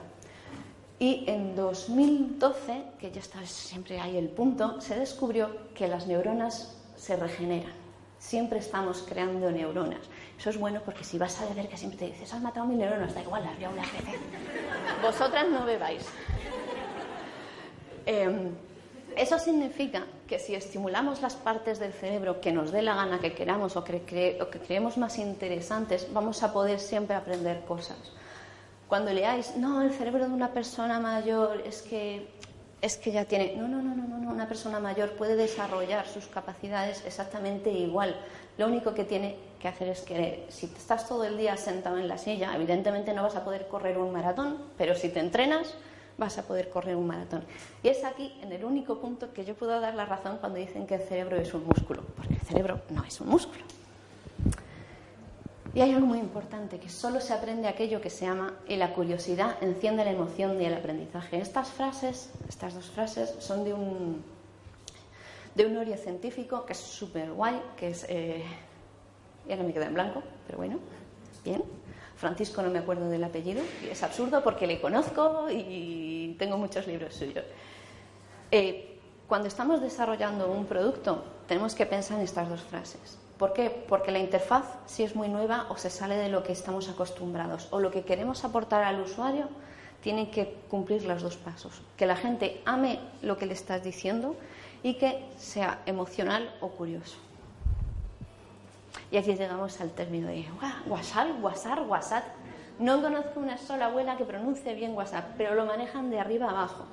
Y 0.98 1.26
en 1.28 1.54
2012, 1.58 2.82
que 2.98 3.12
ya 3.12 3.20
está 3.20 3.46
siempre 3.46 4.00
ahí 4.00 4.16
el 4.16 4.30
punto, 4.30 4.80
se 4.80 4.98
descubrió 4.98 5.50
que 5.76 5.90
las 5.90 6.08
neuronas 6.08 6.78
se 6.96 7.18
regeneran. 7.18 7.83
Siempre 8.24 8.60
estamos 8.60 9.04
creando 9.06 9.52
neuronas. 9.52 10.00
Eso 10.40 10.50
es 10.50 10.58
bueno 10.58 10.82
porque 10.86 11.04
si 11.04 11.18
vas 11.18 11.40
a 11.42 11.46
beber, 11.46 11.68
que 11.68 11.76
siempre 11.76 12.00
te 12.00 12.06
dices, 12.06 12.34
has 12.34 12.42
matado 12.42 12.66
mil 12.66 12.78
neuronas, 12.78 13.14
da 13.14 13.22
igual, 13.22 13.44
las 13.44 13.56
voy 13.56 13.66
a 13.66 13.70
veces. 13.70 14.20
Vosotras 15.02 15.50
no 15.50 15.66
bebáis. 15.66 16.06
Em, 18.06 18.52
eso 19.18 19.38
significa 19.38 20.06
que 20.26 20.40
si 20.40 20.56
estimulamos 20.56 21.22
las 21.22 21.36
partes 21.36 21.80
del 21.80 21.92
cerebro 21.92 22.40
que 22.40 22.54
nos 22.54 22.72
dé 22.72 22.82
la 22.82 22.96
gana, 22.96 23.20
que 23.20 23.34
queramos 23.34 23.76
o 23.76 23.84
que, 23.84 24.40
o 24.42 24.50
que 24.50 24.60
creemos 24.60 24.98
más 24.98 25.20
interesantes, 25.20 26.08
vamos 26.14 26.44
a 26.44 26.54
poder 26.54 26.80
siempre 26.80 27.18
aprender 27.18 27.66
cosas. 27.66 27.98
Cuando 28.88 29.12
leáis, 29.12 29.58
no, 29.58 29.82
el 29.82 29.92
cerebro 29.92 30.30
de 30.30 30.34
una 30.34 30.54
persona 30.54 30.98
mayor 31.02 31.62
es 31.66 31.82
que 31.82 32.30
es 32.84 32.98
que 32.98 33.14
ya 33.14 33.24
tiene. 33.24 33.56
No, 33.56 33.66
no, 33.68 33.82
no, 33.82 33.96
no, 33.96 34.06
no, 34.20 34.30
una 34.30 34.48
persona 34.48 34.78
mayor 34.78 35.12
puede 35.12 35.38
desarrollar 35.38 36.06
sus 36.06 36.28
capacidades 36.28 37.02
exactamente 37.06 37.72
igual. 37.72 38.14
Lo 38.58 38.68
único 38.68 38.94
que 38.94 39.06
tiene 39.06 39.38
que 39.60 39.70
hacer 39.70 39.88
es 39.88 40.02
querer. 40.02 40.46
Si 40.50 40.66
estás 40.66 41.08
todo 41.08 41.24
el 41.24 41.38
día 41.38 41.56
sentado 41.56 41.98
en 41.98 42.10
la 42.10 42.18
silla, 42.18 42.54
evidentemente 42.54 43.14
no 43.14 43.24
vas 43.24 43.38
a 43.38 43.46
poder 43.46 43.70
correr 43.70 43.98
un 43.98 44.12
maratón, 44.12 44.58
pero 44.78 44.96
si 44.96 45.08
te 45.08 45.22
entrenas, 45.22 45.74
vas 46.18 46.38
a 46.38 46.44
poder 46.44 46.70
correr 46.70 46.98
un 46.98 47.08
maratón. 47.08 47.46
Y 47.84 47.88
es 47.88 48.04
aquí, 48.04 48.38
en 48.42 48.52
el 48.52 48.66
único 48.66 49.00
punto, 49.00 49.32
que 49.32 49.46
yo 49.46 49.56
puedo 49.56 49.80
dar 49.80 49.96
la 49.96 50.06
razón 50.06 50.38
cuando 50.40 50.60
dicen 50.60 50.86
que 50.86 50.96
el 50.96 51.02
cerebro 51.04 51.38
es 51.38 51.54
un 51.54 51.66
músculo, 51.66 52.04
porque 52.18 52.34
el 52.34 52.42
cerebro 52.42 52.82
no 52.90 53.06
es 53.06 53.20
un 53.22 53.30
músculo. 53.30 53.64
Y 55.74 55.82
hay 55.82 55.92
algo 55.92 56.06
muy 56.06 56.20
importante, 56.20 56.80
que 56.80 56.90
solo 56.90 57.20
se 57.20 57.34
aprende 57.34 57.68
aquello 57.68 58.00
que 58.00 58.12
se 58.12 58.26
llama 58.26 58.54
y 58.68 58.76
la 58.76 58.94
curiosidad 58.94 59.58
enciende 59.62 60.06
la 60.06 60.12
emoción 60.12 60.62
y 60.62 60.66
el 60.66 60.74
aprendizaje. 60.74 61.40
Estas 61.40 61.70
frases, 61.70 62.30
estas 62.48 62.76
dos 62.76 62.92
frases, 62.92 63.34
son 63.40 63.64
de 63.64 63.74
un, 63.74 64.24
de 65.56 65.66
un 65.66 65.76
orio 65.78 65.98
científico 65.98 66.66
que 66.66 66.74
es 66.74 66.80
súper 66.80 67.32
guay, 67.32 67.60
que 67.76 67.90
es... 67.90 68.06
Eh, 68.08 68.44
ya 69.48 69.56
no 69.56 69.64
me 69.64 69.74
queda 69.74 69.88
en 69.88 69.96
blanco, 69.96 70.22
pero 70.46 70.60
bueno, 70.60 70.80
bien. 71.44 71.64
Francisco 72.16 72.62
no 72.62 72.70
me 72.70 72.80
acuerdo 72.80 73.10
del 73.10 73.24
apellido, 73.24 73.62
y 73.84 73.90
es 73.90 74.04
absurdo 74.04 74.44
porque 74.44 74.68
le 74.68 74.80
conozco 74.80 75.48
y 75.50 76.36
tengo 76.40 76.58
muchos 76.58 76.88
libros 76.88 77.16
suyos. 77.16 77.44
Eh, 78.52 79.00
cuando 79.28 79.48
estamos 79.48 79.82
desarrollando 79.82 80.52
un 80.52 80.66
producto, 80.66 81.24
tenemos 81.48 81.74
que 81.74 81.88
pensar 81.88 82.20
en 82.20 82.24
estas 82.24 82.48
dos 82.48 82.62
frases. 82.62 83.18
¿Por 83.44 83.52
qué? 83.52 83.70
Porque 83.70 84.14
la 84.14 84.20
interfaz, 84.20 84.64
si 84.86 85.04
es 85.04 85.18
muy 85.18 85.28
nueva 85.28 85.66
o 85.68 85.76
se 85.76 85.90
sale 85.90 86.16
de 86.16 86.30
lo 86.30 86.44
que 86.44 86.54
estamos 86.54 86.88
acostumbrados 86.88 87.68
o 87.72 87.82
lo 87.82 87.92
que 87.92 88.04
queremos 88.04 88.46
aportar 88.46 88.86
al 88.86 89.02
usuario, 89.02 89.50
tiene 90.00 90.32
que 90.32 90.62
cumplir 90.70 91.04
los 91.04 91.22
dos 91.22 91.36
pasos. 91.36 91.82
Que 91.98 92.06
la 92.06 92.16
gente 92.16 92.62
ame 92.64 93.02
lo 93.22 93.38
que 93.38 93.46
le 93.46 93.52
estás 93.52 93.84
diciendo 93.84 94.38
y 94.82 94.94
que 94.94 95.26
sea 95.36 95.82
emocional 95.86 96.56
o 96.62 96.70
curioso. 96.70 97.18
Y 99.12 99.18
aquí 99.18 99.36
llegamos 99.36 99.82
al 99.82 99.92
término 99.92 100.30
de 100.30 100.46
WhatsApp, 100.88 101.44
WhatsApp, 101.44 101.80
WhatsApp. 101.86 102.24
No 102.80 103.02
conozco 103.02 103.42
una 103.42 103.58
sola 103.58 103.88
abuela 103.88 104.16
que 104.16 104.24
pronuncie 104.24 104.74
bien 104.74 104.96
WhatsApp, 104.96 105.34
pero 105.38 105.54
lo 105.54 105.66
manejan 105.66 106.10
de 106.10 106.18
arriba 106.18 106.50
abajo. 106.50 106.86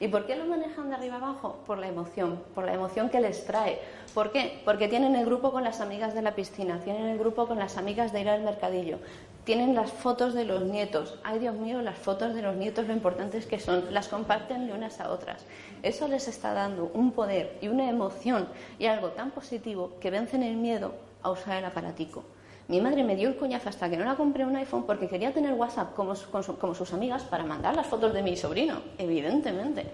¿Y 0.00 0.08
por 0.08 0.26
qué 0.26 0.36
lo 0.36 0.44
manejan 0.44 0.88
de 0.88 0.96
arriba 0.96 1.16
abajo? 1.16 1.58
Por 1.66 1.78
la 1.78 1.88
emoción, 1.88 2.42
por 2.54 2.64
la 2.64 2.74
emoción 2.74 3.08
que 3.08 3.20
les 3.20 3.46
trae. 3.46 3.80
¿Por 4.14 4.32
qué? 4.32 4.60
Porque 4.64 4.88
tienen 4.88 5.16
el 5.16 5.24
grupo 5.24 5.52
con 5.52 5.64
las 5.64 5.80
amigas 5.80 6.14
de 6.14 6.22
la 6.22 6.34
piscina, 6.34 6.80
tienen 6.84 7.06
el 7.06 7.18
grupo 7.18 7.46
con 7.46 7.58
las 7.58 7.76
amigas 7.76 8.12
de 8.12 8.20
ir 8.20 8.28
al 8.28 8.42
mercadillo, 8.42 8.98
tienen 9.44 9.74
las 9.74 9.92
fotos 9.92 10.34
de 10.34 10.44
los 10.44 10.62
nietos. 10.62 11.18
Ay, 11.22 11.38
Dios 11.38 11.54
mío, 11.54 11.80
las 11.82 11.96
fotos 11.96 12.34
de 12.34 12.42
los 12.42 12.56
nietos 12.56 12.86
lo 12.86 12.92
importantes 12.92 13.46
que 13.46 13.60
son, 13.60 13.92
las 13.92 14.08
comparten 14.08 14.66
de 14.66 14.72
unas 14.72 15.00
a 15.00 15.10
otras. 15.10 15.44
Eso 15.82 16.08
les 16.08 16.28
está 16.28 16.52
dando 16.52 16.90
un 16.94 17.12
poder 17.12 17.56
y 17.60 17.68
una 17.68 17.88
emoción 17.88 18.48
y 18.78 18.86
algo 18.86 19.10
tan 19.10 19.30
positivo 19.30 19.92
que 20.00 20.10
vencen 20.10 20.42
el 20.42 20.56
miedo 20.56 20.92
a 21.22 21.30
usar 21.30 21.58
el 21.58 21.64
aparatico. 21.64 22.24
Mi 22.68 22.80
madre 22.80 23.04
me 23.04 23.14
dio 23.14 23.28
el 23.28 23.36
coñazo 23.36 23.68
hasta 23.68 23.88
que 23.88 23.96
no 23.96 24.04
la 24.04 24.16
compré 24.16 24.44
un 24.44 24.56
iPhone 24.56 24.84
porque 24.86 25.08
quería 25.08 25.32
tener 25.32 25.54
WhatsApp 25.54 25.94
como, 25.94 26.14
como, 26.58 26.74
sus 26.74 26.92
amigas 26.92 27.22
para 27.22 27.44
mandar 27.44 27.76
las 27.76 27.86
fotos 27.86 28.12
de 28.12 28.22
mi 28.22 28.36
sobrino, 28.36 28.80
evidentemente. 28.98 29.86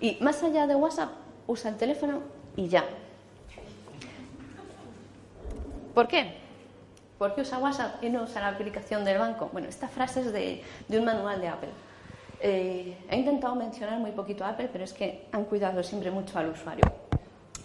Y 0.00 0.18
más 0.20 0.40
allá 0.42 0.68
de 0.68 0.76
WhatsApp, 0.76 1.10
usa 1.48 1.70
el 1.70 1.76
teléfono 1.76 2.20
y 2.56 2.68
ya. 2.68 2.84
¿Por 5.94 6.06
qué? 6.06 6.36
¿Por 7.18 7.34
qué 7.34 7.40
usa 7.40 7.58
WhatsApp 7.58 8.02
y 8.02 8.08
no 8.08 8.22
usa 8.22 8.40
la 8.40 8.48
aplicación 8.48 9.04
del 9.04 9.18
banco? 9.18 9.50
Bueno, 9.52 9.68
esta 9.68 9.88
frase 9.88 10.20
es 10.20 10.32
de, 10.32 10.62
un 10.96 11.04
manual 11.04 11.40
de 11.40 11.48
Apple. 11.48 11.70
Eh, 12.40 12.96
he 13.10 13.16
intentado 13.16 13.56
mencionar 13.56 13.98
muy 13.98 14.12
poquito 14.12 14.44
a 14.44 14.50
Apple, 14.50 14.70
pero 14.72 14.84
es 14.84 14.92
que 14.92 15.26
han 15.32 15.44
cuidado 15.44 15.82
siempre 15.82 16.10
mucho 16.12 16.38
al 16.38 16.50
usuario. 16.50 16.84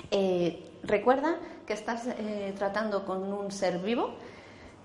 Eh, 0.10 0.64
recuerda 0.84 1.36
que 1.66 1.74
estás 1.74 2.08
eh, 2.08 2.54
tratando 2.58 3.06
con 3.06 3.32
un 3.32 3.52
ser 3.52 3.80
vivo 3.80 4.16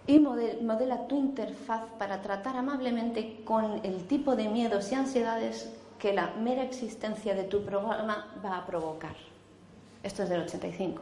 y 0.06 0.18
modela 0.18 1.06
tu 1.06 1.18
interfaz 1.18 1.82
para 1.98 2.22
tratar 2.22 2.56
amablemente 2.56 3.42
con 3.44 3.80
el 3.84 4.06
tipo 4.08 4.34
de 4.34 4.48
miedos 4.48 4.90
y 4.90 4.96
ansiedades 4.96 5.72
que 5.98 6.12
la 6.12 6.32
mera 6.32 6.64
existencia 6.64 7.34
de 7.34 7.44
tu 7.44 7.62
programa 7.62 8.34
va 8.44 8.58
a 8.58 8.66
provocar. 8.66 9.14
Esto 10.02 10.24
es 10.24 10.28
del 10.28 10.42
85, 10.42 11.00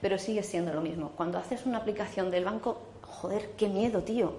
pero 0.00 0.16
sigue 0.16 0.42
siendo 0.42 0.72
lo 0.72 0.80
mismo. 0.80 1.10
Cuando 1.14 1.36
haces 1.36 1.66
una 1.66 1.78
aplicación 1.78 2.30
del 2.30 2.46
banco, 2.46 2.78
joder, 3.02 3.50
qué 3.58 3.68
miedo, 3.68 4.02
tío. 4.02 4.32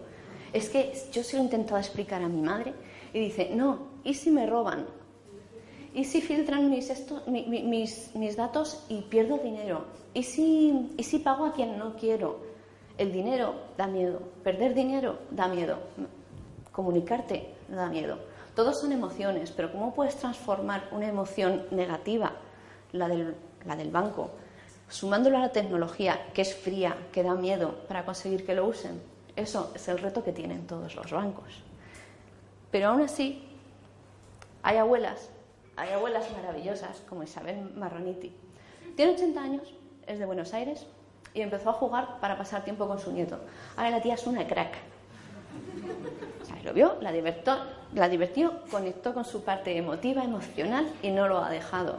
Es 0.52 0.70
que 0.70 0.94
yo 1.12 1.24
se 1.24 1.36
lo 1.38 1.44
he 1.44 1.46
intentado 1.46 1.78
explicar 1.78 2.24
a 2.24 2.28
mi 2.28 2.42
madre 2.42 2.74
y 3.14 3.20
dice, 3.20 3.52
no, 3.54 3.90
¿y 4.04 4.16
si 4.16 4.32
me 4.32 4.48
roban? 4.48 4.88
¿Y 5.94 6.06
si 6.06 6.22
filtran 6.22 6.70
mis, 6.72 8.16
mis, 8.16 8.36
datos 8.36 8.84
y 8.90 9.02
pierdo 9.02 9.38
dinero? 9.38 9.86
¿Y 10.14 10.24
si, 10.24 10.90
¿Y 10.98 11.04
si 11.04 11.20
pago 11.20 11.46
a 11.46 11.54
quien 11.54 11.78
no 11.78 11.96
quiero? 11.96 12.40
El 13.00 13.14
dinero 13.14 13.56
da 13.78 13.88
miedo, 13.88 14.20
perder 14.44 14.74
dinero 14.74 15.20
da 15.32 15.48
miedo, 15.48 15.78
comunicarte 16.74 17.56
da 17.70 17.88
miedo. 17.88 18.20
Todos 18.54 18.82
son 18.82 18.92
emociones, 18.92 19.52
pero 19.52 19.72
¿cómo 19.72 19.94
puedes 19.94 20.18
transformar 20.18 20.90
una 20.92 21.08
emoción 21.08 21.66
negativa, 21.72 22.34
la 22.92 23.08
del, 23.08 23.38
la 23.66 23.78
del 23.78 23.90
banco, 23.90 24.32
sumándolo 24.90 25.38
a 25.38 25.40
la 25.40 25.54
tecnología, 25.54 26.26
que 26.34 26.42
es 26.42 26.54
fría, 26.54 26.98
que 27.14 27.24
da 27.24 27.36
miedo, 27.36 27.86
para 27.88 28.04
conseguir 28.04 28.46
que 28.46 28.54
lo 28.54 28.68
usen? 28.68 29.02
Eso 29.34 29.72
es 29.74 29.88
el 29.88 30.00
reto 30.00 30.22
que 30.22 30.34
tienen 30.34 30.68
todos 30.68 30.94
los 30.94 31.10
bancos. 31.10 31.64
Pero 32.70 32.90
aún 32.90 33.02
así, 33.04 33.48
hay 34.62 34.76
abuelas, 34.76 35.30
hay 35.78 35.94
abuelas 35.94 36.30
maravillosas 36.34 37.00
como 37.08 37.24
Isabel 37.24 37.72
Marroniti. 37.78 38.36
Tiene 38.98 39.14
80 39.14 39.42
años, 39.42 39.74
es 40.06 40.20
de 40.20 40.26
Buenos 40.26 40.54
Aires 40.54 40.86
y 41.40 41.42
empezó 41.42 41.70
a 41.70 41.74
jugar 41.74 42.20
para 42.20 42.38
pasar 42.38 42.64
tiempo 42.64 42.88
con 42.88 43.00
su 43.00 43.12
nieto. 43.12 43.40
Ahora 43.78 43.92
la 43.92 44.02
tía 44.02 44.16
es 44.16 44.28
una 44.28 44.46
crack. 44.46 44.74
lo 46.64 46.74
vio, 46.74 46.98
la, 47.02 47.14
la 47.94 48.10
divirtió, 48.10 48.62
conectó 48.70 49.14
con 49.14 49.24
su 49.24 49.44
parte 49.44 49.76
emotiva, 49.78 50.24
emocional 50.24 50.92
y 51.02 51.12
no 51.12 51.28
lo 51.28 51.44
ha 51.44 51.50
dejado. 51.50 51.98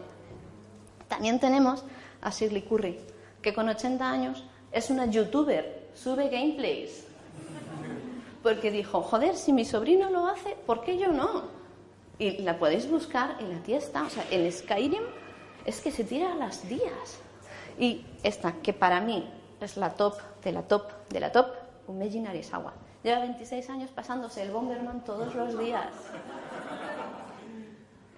También 1.09 1.41
tenemos 1.41 1.85
a 2.21 2.31
Shirley 2.31 2.63
Curry, 2.63 3.01
que 3.41 3.55
con 3.55 3.69
80 3.69 4.09
años 4.09 4.45
es 4.71 4.91
una 4.91 5.07
youtuber, 5.07 5.89
sube 5.95 6.29
gameplays, 6.29 7.07
porque 8.43 8.71
dijo, 8.71 9.03
joder, 9.03 9.37
si 9.37 9.53
mi 9.53 9.65
sobrino 9.65 10.11
lo 10.11 10.27
hace, 10.27 10.55
¿por 10.67 10.83
qué 10.83 10.99
yo 10.99 11.09
no? 11.09 11.45
Y 12.19 12.43
la 12.43 12.59
podéis 12.59 12.89
buscar 12.91 13.37
en 13.41 13.51
la 13.51 13.63
tía 13.63 13.79
está, 13.79 14.05
o 14.05 14.11
sea, 14.11 14.25
el 14.31 14.53
Skyrim 14.53 15.03
es 15.65 15.81
que 15.81 15.91
se 15.91 16.05
tira 16.05 16.33
a 16.33 16.37
las 16.37 16.69
días. 16.69 17.19
Y 17.81 18.05
esta, 18.23 18.53
que 18.53 18.75
para 18.75 19.01
mí 19.01 19.27
es 19.59 19.79
la 19.79 19.89
top 19.95 20.15
de 20.45 20.53
la 20.53 20.63
top 20.63 20.91
de 21.09 21.19
la 21.19 21.33
top, 21.33 21.47
Umeji 21.89 22.21
Narisawa. 22.21 22.75
Lleva 23.03 23.21
26 23.21 23.71
años 23.71 23.91
pasándose 23.91 24.43
el 24.43 24.51
Bomberman 24.51 25.03
todos 25.03 25.35
los 25.35 25.59
días. 25.59 25.89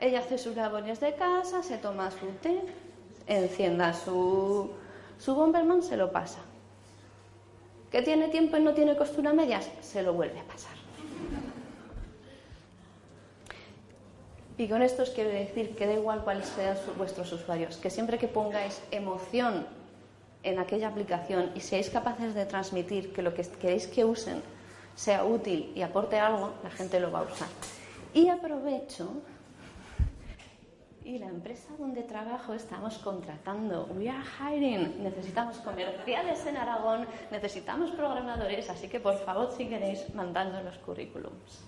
Ella 0.01 0.19
hace 0.19 0.37
sus 0.37 0.57
labores 0.57 0.99
de 0.99 1.15
casa, 1.15 1.63
se 1.63 1.79
toma 1.79 2.11
su 2.11 2.27
té, 2.43 2.61
encienda 3.29 3.95
su, 3.95 4.73
su 5.17 5.35
Bomberman, 5.37 5.81
se 5.81 5.97
lo 5.97 6.11
pasa. 6.11 6.41
¿Que 7.93 8.03
tiene 8.03 8.29
tiempo 8.29 8.57
y 8.57 8.63
no 8.63 8.75
tiene 8.75 8.97
costura 8.97 9.33
medias? 9.33 9.71
Se 9.81 10.03
lo 10.03 10.13
vuelve 10.13 10.41
a 10.41 10.45
pasar. 10.45 10.82
Y 14.63 14.69
con 14.69 14.81
esto 14.81 15.03
os 15.03 15.11
quiero 15.11 15.31
decir 15.31 15.75
que 15.75 15.89
da 15.89 15.95
igual 15.95 16.23
cuáles 16.23 16.47
sean 16.47 16.79
vuestros 16.97 17.33
usuarios, 17.33 17.77
que 17.79 17.91
siempre 17.91 18.17
que 18.17 18.29
pongáis 18.29 18.81
emoción 18.93 19.67
en 20.45 20.61
aquella 20.61 20.87
aplicación 20.87 21.51
y 21.57 21.59
seáis 21.59 21.91
capaces 21.91 22.33
de 22.33 22.47
transmitir 22.47 23.13
que 23.13 23.23
lo 23.23 23.35
que 23.35 23.43
queréis 23.43 23.89
que 23.89 24.05
usen 24.05 24.41
sea 24.95 25.25
útil 25.25 25.73
y 25.75 25.83
aporte 25.83 26.17
algo, 26.17 26.55
la 26.63 26.71
gente 26.71 27.01
lo 27.01 27.11
va 27.11 27.19
a 27.19 27.23
usar. 27.23 27.49
Y 28.15 28.29
aprovecho 28.29 29.11
y 31.05 31.19
la 31.19 31.27
empresa 31.27 31.75
donde 31.77 32.05
trabajo 32.05 32.55
estamos 32.55 32.99
contratando. 32.99 33.89
We 33.97 34.09
are 34.09 34.23
hiring. 34.39 35.03
Necesitamos 35.03 35.57
comerciales 35.59 36.47
en 36.47 36.57
Aragón, 36.57 37.09
necesitamos 37.33 37.91
programadores, 37.91 38.71
así 38.71 38.87
que 38.87 39.01
por 39.01 39.19
favor, 39.25 39.51
si 39.57 39.67
queréis, 39.67 40.15
mandando 40.15 40.63
los 40.63 40.79
currículums. 40.79 41.65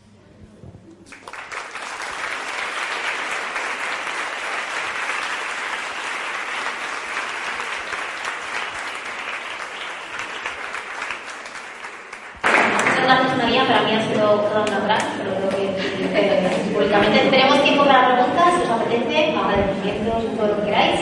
Muchas 13.04 13.18
gracias 13.18 13.37
María, 13.37 13.66
para 13.66 13.83
mí 13.83 13.92
ha 13.92 14.09
sido 14.09 14.40
toda 14.40 14.62
una 14.62 14.80
gran, 14.80 15.00
pero 15.18 15.35
creo 15.35 15.50
que 15.50 15.66
eh, 16.14 16.72
públicamente 16.72 17.18
tenemos 17.28 17.62
tiempo 17.62 17.85
para 17.85 18.14
preguntas 18.14 18.70
apetece, 18.70 19.37
agradecimientos, 19.37 20.37
todo 20.37 20.46
lo 20.46 20.57
que 20.57 20.64
queráis. 20.64 21.00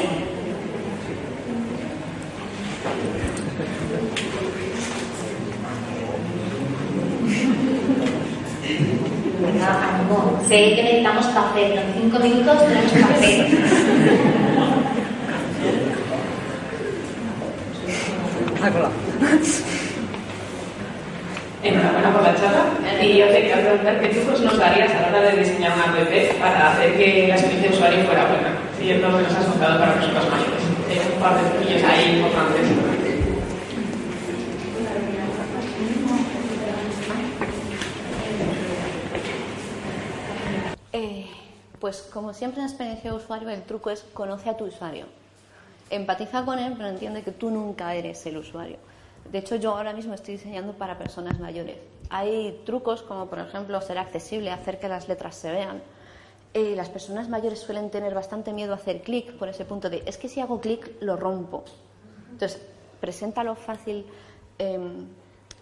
Venga, 2.82 2.91
Sé 10.48 10.74
que 10.74 10.82
necesitamos 10.82 11.26
café, 11.28 11.74
en 11.76 11.94
cinco 11.94 12.18
minutos 12.18 12.58
tenemos 12.68 12.92
café. 12.92 13.48
hola. 18.62 18.90
Enhorabuena 21.62 22.12
por 22.12 22.22
la 22.22 22.34
charla. 22.34 22.64
Y 23.00 23.18
yo 23.18 23.28
quería 23.28 23.62
preguntar 23.62 24.00
qué 24.00 24.08
trucos 24.08 24.40
nos 24.42 24.58
darías 24.58 24.90
a 24.92 25.00
la 25.00 25.08
hora 25.08 25.30
de 25.30 25.38
diseñar 25.38 25.72
una 25.74 25.84
app 25.84 26.38
para 26.38 26.72
hacer 26.72 26.96
que 26.96 27.28
la 27.28 27.34
experiencia 27.34 27.70
de 27.70 27.76
usuario 27.76 28.04
fuera 28.04 28.26
buena, 28.26 28.50
siguiendo 28.76 29.08
lo 29.08 29.18
que 29.18 29.24
nos 29.24 29.36
has 29.36 29.46
contado 29.46 29.78
para 29.78 29.94
personas 29.94 30.24
mayores. 30.28 30.62
Hay 30.90 30.98
un 31.14 31.20
par 31.22 31.42
de 31.42 31.48
truquillos 31.50 31.82
ahí 31.84 32.16
importantes. 32.16 32.81
Eh, 40.92 41.26
pues 41.80 42.02
como 42.12 42.34
siempre 42.34 42.60
en 42.60 42.66
experiencia 42.66 43.10
de 43.10 43.16
usuario, 43.16 43.48
el 43.48 43.62
truco 43.62 43.90
es 43.90 44.02
conoce 44.12 44.50
a 44.50 44.56
tu 44.56 44.66
usuario. 44.66 45.06
Empatiza 45.90 46.44
con 46.44 46.58
él, 46.58 46.74
pero 46.76 46.88
entiende 46.88 47.22
que 47.22 47.32
tú 47.32 47.50
nunca 47.50 47.94
eres 47.94 48.24
el 48.26 48.36
usuario. 48.36 48.76
De 49.30 49.38
hecho, 49.38 49.56
yo 49.56 49.76
ahora 49.76 49.92
mismo 49.92 50.14
estoy 50.14 50.34
diseñando 50.34 50.74
para 50.74 50.98
personas 50.98 51.38
mayores. 51.38 51.76
Hay 52.10 52.62
trucos 52.66 53.02
como, 53.02 53.26
por 53.26 53.38
ejemplo, 53.38 53.80
ser 53.80 53.98
accesible, 53.98 54.50
hacer 54.50 54.78
que 54.78 54.88
las 54.88 55.08
letras 55.08 55.34
se 55.36 55.50
vean. 55.50 55.82
Eh, 56.54 56.74
las 56.76 56.90
personas 56.90 57.28
mayores 57.28 57.60
suelen 57.60 57.90
tener 57.90 58.14
bastante 58.14 58.52
miedo 58.52 58.72
a 58.72 58.76
hacer 58.76 59.02
clic 59.02 59.32
por 59.38 59.48
ese 59.48 59.64
punto 59.64 59.88
de, 59.88 60.02
es 60.04 60.18
que 60.18 60.28
si 60.28 60.40
hago 60.40 60.60
clic 60.60 60.90
lo 61.00 61.16
rompo. 61.16 61.64
Entonces, 62.30 62.60
preséntalo 63.00 63.54
fácil, 63.54 64.04
eh, 64.58 64.78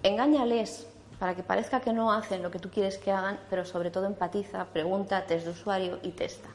engáñales 0.03 0.87
para 1.21 1.35
que 1.35 1.43
parezca 1.43 1.81
que 1.81 1.93
no 1.93 2.11
hacen 2.11 2.43
lo 2.43 2.51
que 2.51 2.59
tú 2.59 2.71
quieres 2.71 2.97
que 2.97 3.13
hagan, 3.13 3.39
pero 3.51 3.67
sobre 3.67 3.91
todo 3.91 4.07
empatiza, 4.07 4.65
pregunta, 4.73 5.27
test 5.27 5.45
de 5.45 5.51
usuario 5.51 5.99
y 6.03 6.13
testa. 6.13 6.49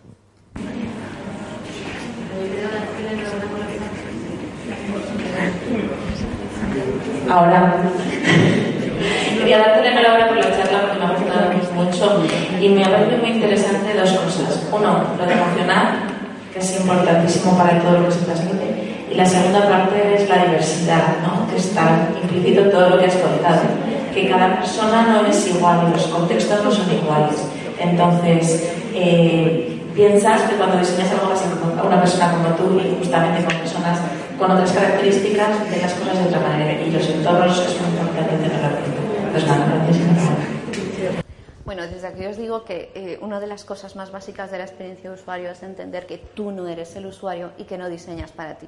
Ahora, 7.29 7.75
quería 9.37 9.59
darte 9.59 9.81
la 9.81 9.91
enhorabuena 9.91 10.27
por 10.29 10.37
la 10.37 10.57
charla 10.57 10.81
porque 10.81 10.97
me 10.97 11.05
ha 11.05 11.89
gustado 11.89 12.19
mucho 12.19 12.25
y 12.59 12.69
me 12.69 12.83
ha 12.83 12.89
parecido 12.89 13.19
muy 13.19 13.29
interesante 13.29 13.93
dos 13.93 14.13
cosas. 14.13 14.67
Uno, 14.71 15.03
lo 15.15 15.25
de 15.27 15.33
emocional, 15.33 15.87
que 16.51 16.57
es 16.57 16.79
importantísimo 16.79 17.55
para 17.55 17.79
todo 17.79 17.99
lo 17.99 18.05
que 18.07 18.11
se 18.11 18.25
transmite. 18.25 19.05
Y 19.11 19.13
la 19.13 19.25
segunda 19.27 19.69
parte 19.69 20.15
es 20.15 20.27
la 20.27 20.43
diversidad, 20.43 21.17
¿no? 21.21 21.47
que 21.51 21.57
está 21.57 22.09
implícito 22.19 22.61
en 22.61 22.71
todo 22.71 22.89
lo 22.89 22.97
que 22.97 23.05
has 23.05 23.15
contado. 23.15 23.84
Que 24.15 24.29
cada 24.29 24.55
persona 24.55 25.03
no 25.03 25.27
es 25.27 25.47
igual 25.47 25.87
y 25.87 25.91
los 25.91 26.07
contextos 26.07 26.63
no 26.63 26.71
son 26.71 26.91
iguales. 26.91 27.35
Entonces, 27.77 28.73
eh, 28.95 29.79
piensas 29.93 30.41
que 30.43 30.55
cuando 30.55 30.77
diseñas 30.77 31.11
algo 31.11 31.33
una 31.85 31.99
persona 31.99 32.31
como 32.31 32.55
tú 32.55 32.79
y 32.79 32.95
justamente 32.97 33.43
con 33.43 33.55
personas 33.59 33.99
con 34.39 34.51
otras 34.51 34.71
características 34.71 35.69
de 35.69 35.81
las 35.81 35.93
cosas 35.93 36.19
de 36.19 36.25
otra 36.25 36.39
manera 36.39 36.81
y 36.81 36.91
los 36.91 37.07
entornos 37.09 37.59
es 37.59 37.81
muy 37.81 37.89
importante 37.91 38.35
tenerlo 38.35 38.67
en 38.67 39.31
Pues 39.31 39.45
gracias. 39.45 40.55
Bueno, 41.65 41.81
desde 41.87 42.07
aquí 42.07 42.25
os 42.25 42.37
digo 42.37 42.63
que 42.63 42.91
eh, 42.93 43.17
una 43.21 43.39
de 43.39 43.47
las 43.47 43.65
cosas 43.65 43.95
más 43.95 44.11
básicas 44.11 44.51
de 44.51 44.59
la 44.59 44.65
experiencia 44.65 45.09
de 45.09 45.15
usuario 45.15 45.49
es 45.49 45.63
entender 45.63 46.05
que 46.05 46.17
tú 46.17 46.51
no 46.51 46.67
eres 46.67 46.95
el 46.95 47.07
usuario 47.07 47.51
y 47.57 47.63
que 47.63 47.77
no 47.77 47.89
diseñas 47.89 48.31
para 48.31 48.55
ti. 48.55 48.67